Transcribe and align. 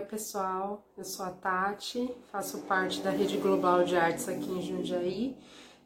pessoal, 0.00 0.84
eu 0.96 1.04
sou 1.04 1.24
a 1.24 1.30
Tati, 1.30 2.12
faço 2.32 2.62
parte 2.62 3.00
da 3.02 3.10
Rede 3.10 3.36
Global 3.36 3.84
de 3.84 3.96
Artes 3.96 4.28
aqui 4.28 4.50
em 4.50 4.60
Jundiaí 4.60 5.38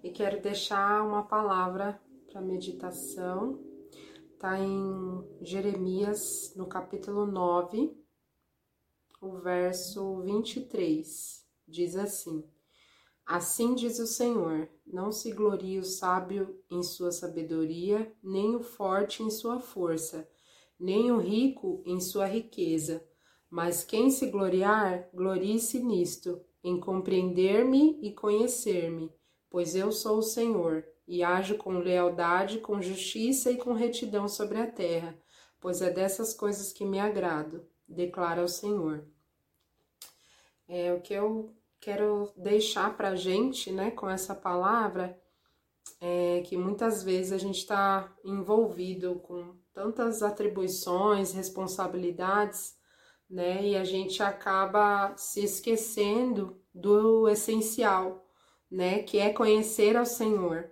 e 0.02 0.08
quero 0.08 0.40
deixar 0.40 1.06
uma 1.06 1.22
palavra 1.22 2.00
para 2.32 2.40
meditação. 2.40 3.60
Tá 4.38 4.58
em 4.58 5.22
Jeremias, 5.42 6.54
no 6.56 6.66
capítulo 6.66 7.26
9, 7.26 7.94
o 9.20 9.36
verso 9.36 10.22
23. 10.22 11.44
Diz 11.68 11.94
assim: 11.94 12.42
Assim 13.26 13.74
diz 13.74 13.98
o 13.98 14.06
Senhor: 14.06 14.66
Não 14.86 15.12
se 15.12 15.30
glorie 15.30 15.78
o 15.78 15.84
sábio 15.84 16.58
em 16.70 16.82
sua 16.82 17.12
sabedoria, 17.12 18.10
nem 18.22 18.56
o 18.56 18.62
forte 18.62 19.22
em 19.22 19.28
sua 19.28 19.60
força, 19.60 20.26
nem 20.78 21.12
o 21.12 21.18
rico 21.18 21.82
em 21.84 22.00
sua 22.00 22.24
riqueza 22.24 23.09
mas 23.50 23.82
quem 23.82 24.10
se 24.10 24.26
gloriar, 24.26 25.08
glorie-se 25.12 25.80
nisto, 25.80 26.40
em 26.62 26.78
compreender-me 26.78 27.98
e 28.00 28.12
conhecer-me, 28.12 29.12
pois 29.50 29.74
eu 29.74 29.90
sou 29.90 30.18
o 30.18 30.22
Senhor, 30.22 30.86
e 31.06 31.24
ajo 31.24 31.56
com 31.56 31.72
lealdade, 31.72 32.60
com 32.60 32.80
justiça 32.80 33.50
e 33.50 33.56
com 33.56 33.72
retidão 33.72 34.28
sobre 34.28 34.58
a 34.58 34.66
terra, 34.66 35.18
pois 35.60 35.82
é 35.82 35.90
dessas 35.90 36.32
coisas 36.32 36.72
que 36.72 36.84
me 36.84 37.00
agrado, 37.00 37.66
declara 37.88 38.44
o 38.44 38.48
Senhor. 38.48 39.04
É 40.68 40.92
o 40.92 41.00
que 41.00 41.12
eu 41.12 41.52
quero 41.80 42.30
deixar 42.36 42.96
para 42.96 43.08
a 43.08 43.16
gente, 43.16 43.72
né, 43.72 43.90
com 43.90 44.08
essa 44.08 44.34
palavra, 44.34 45.20
é 46.00 46.42
que 46.46 46.56
muitas 46.56 47.02
vezes 47.02 47.32
a 47.32 47.38
gente 47.38 47.58
está 47.58 48.14
envolvido 48.24 49.16
com 49.16 49.56
tantas 49.72 50.22
atribuições, 50.22 51.32
responsabilidades, 51.32 52.78
né? 53.30 53.64
E 53.64 53.76
a 53.76 53.84
gente 53.84 54.22
acaba 54.22 55.16
se 55.16 55.44
esquecendo 55.44 56.60
do 56.74 57.28
essencial, 57.28 58.26
né? 58.70 59.02
Que 59.02 59.18
é 59.18 59.32
conhecer 59.32 59.96
ao 59.96 60.04
Senhor. 60.04 60.70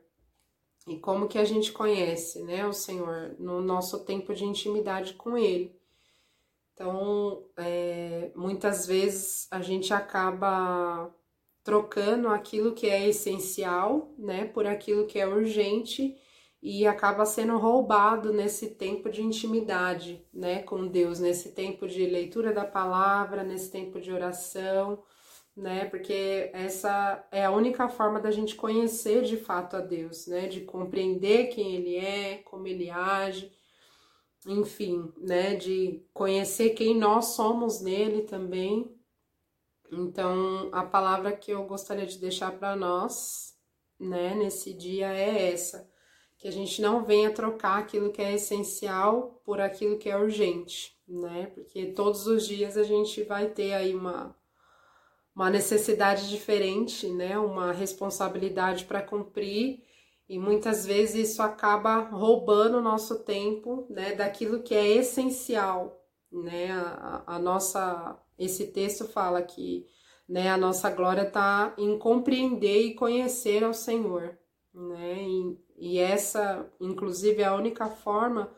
E 0.88 0.98
como 0.98 1.28
que 1.28 1.38
a 1.38 1.44
gente 1.44 1.70
conhece, 1.70 2.42
né, 2.44 2.66
o 2.66 2.72
Senhor 2.72 3.36
no 3.38 3.60
nosso 3.60 4.04
tempo 4.06 4.34
de 4.34 4.44
intimidade 4.44 5.12
com 5.12 5.36
Ele. 5.36 5.78
Então, 6.72 7.44
é, 7.58 8.32
muitas 8.34 8.86
vezes 8.86 9.46
a 9.50 9.60
gente 9.60 9.92
acaba 9.92 11.14
trocando 11.62 12.28
aquilo 12.28 12.72
que 12.72 12.88
é 12.88 13.06
essencial, 13.06 14.14
né, 14.16 14.46
por 14.46 14.66
aquilo 14.66 15.06
que 15.06 15.18
é 15.18 15.26
urgente 15.26 16.16
e 16.62 16.86
acaba 16.86 17.24
sendo 17.24 17.56
roubado 17.56 18.32
nesse 18.32 18.70
tempo 18.70 19.08
de 19.08 19.22
intimidade, 19.22 20.24
né, 20.32 20.62
com 20.62 20.86
Deus, 20.88 21.20
nesse 21.20 21.52
tempo 21.52 21.86
de 21.86 22.04
leitura 22.04 22.52
da 22.52 22.64
palavra, 22.64 23.44
nesse 23.44 23.70
tempo 23.70 24.00
de 24.00 24.12
oração, 24.12 25.02
né, 25.56 25.84
porque 25.86 26.50
essa 26.52 27.26
é 27.30 27.44
a 27.44 27.50
única 27.50 27.88
forma 27.88 28.20
da 28.20 28.30
gente 28.30 28.56
conhecer 28.56 29.22
de 29.22 29.36
fato 29.36 29.76
a 29.76 29.80
Deus, 29.80 30.26
né, 30.26 30.48
de 30.48 30.62
compreender 30.62 31.48
quem 31.48 31.76
Ele 31.76 31.96
é, 31.96 32.38
como 32.38 32.66
Ele 32.66 32.90
age, 32.90 33.52
enfim, 34.46 35.12
né, 35.16 35.54
de 35.54 36.04
conhecer 36.12 36.70
quem 36.70 36.96
nós 36.96 37.26
somos 37.26 37.80
nele 37.80 38.22
também. 38.22 38.92
Então, 39.92 40.68
a 40.72 40.84
palavra 40.84 41.32
que 41.32 41.50
eu 41.50 41.64
gostaria 41.66 42.06
de 42.06 42.18
deixar 42.18 42.52
para 42.52 42.76
nós, 42.76 43.56
né, 43.98 44.34
nesse 44.34 44.72
dia 44.74 45.12
é 45.12 45.52
essa 45.52 45.88
que 46.38 46.46
a 46.46 46.52
gente 46.52 46.80
não 46.80 47.04
venha 47.04 47.32
trocar 47.32 47.78
aquilo 47.78 48.12
que 48.12 48.22
é 48.22 48.32
essencial 48.34 49.42
por 49.44 49.60
aquilo 49.60 49.98
que 49.98 50.08
é 50.08 50.16
urgente, 50.16 50.96
né? 51.06 51.50
Porque 51.52 51.86
todos 51.86 52.26
os 52.26 52.46
dias 52.46 52.76
a 52.76 52.84
gente 52.84 53.22
vai 53.24 53.48
ter 53.48 53.74
aí 53.74 53.94
uma, 53.94 54.34
uma 55.34 55.50
necessidade 55.50 56.30
diferente, 56.30 57.08
né? 57.08 57.36
Uma 57.38 57.72
responsabilidade 57.72 58.84
para 58.84 59.02
cumprir 59.02 59.82
e 60.28 60.38
muitas 60.38 60.86
vezes 60.86 61.30
isso 61.30 61.42
acaba 61.42 61.98
roubando 61.98 62.78
o 62.78 62.82
nosso 62.82 63.24
tempo, 63.24 63.86
né? 63.90 64.14
Daquilo 64.14 64.62
que 64.62 64.74
é 64.74 64.86
essencial, 64.86 66.00
né? 66.30 66.70
A, 66.70 67.24
a 67.26 67.38
nossa 67.38 68.16
esse 68.38 68.68
texto 68.68 69.04
fala 69.08 69.42
que 69.42 69.86
né, 70.28 70.50
a 70.50 70.56
nossa 70.56 70.90
glória 70.90 71.22
está 71.22 71.74
em 71.76 71.98
compreender 71.98 72.82
e 72.82 72.94
conhecer 72.94 73.64
ao 73.64 73.74
Senhor, 73.74 74.38
né? 74.72 75.22
E, 75.98 76.00
essa, 76.00 76.64
inclusive, 76.80 77.42
é 77.42 77.46
a 77.46 77.54
única 77.56 77.88
forma 77.88 78.48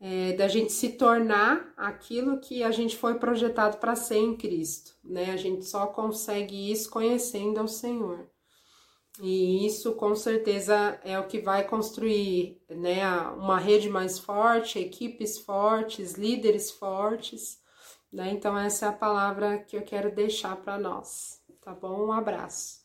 é, 0.00 0.32
da 0.34 0.46
gente 0.46 0.72
se 0.72 0.90
tornar 0.90 1.72
aquilo 1.76 2.38
que 2.38 2.62
a 2.62 2.70
gente 2.70 2.96
foi 2.96 3.16
projetado 3.16 3.78
para 3.78 3.96
ser 3.96 4.18
em 4.18 4.36
Cristo, 4.36 4.92
né? 5.02 5.32
A 5.32 5.36
gente 5.36 5.64
só 5.64 5.88
consegue 5.88 6.70
isso 6.70 6.88
conhecendo 6.88 7.58
ao 7.58 7.66
Senhor. 7.66 8.30
E 9.20 9.66
isso 9.66 9.94
com 9.94 10.14
certeza 10.14 11.00
é 11.02 11.18
o 11.18 11.26
que 11.26 11.40
vai 11.40 11.66
construir, 11.66 12.62
né, 12.70 13.04
uma 13.36 13.58
rede 13.58 13.88
mais 13.88 14.16
forte, 14.16 14.78
equipes 14.78 15.36
fortes, 15.36 16.12
líderes 16.12 16.70
fortes, 16.70 17.58
né? 18.12 18.30
Então 18.30 18.56
essa 18.56 18.86
é 18.86 18.88
a 18.90 18.92
palavra 18.92 19.58
que 19.58 19.76
eu 19.76 19.82
quero 19.82 20.14
deixar 20.14 20.54
para 20.54 20.78
nós, 20.78 21.40
tá 21.60 21.74
bom? 21.74 22.06
Um 22.06 22.12
abraço. 22.12 22.80